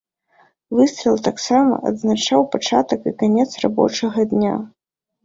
Выстрал 0.77 1.19
таксама 1.27 1.73
адзначаў 1.89 2.45
пачатак 2.55 3.05
і 3.13 3.13
канец 3.21 3.47
рабочага 3.67 4.19
дня. 4.33 4.55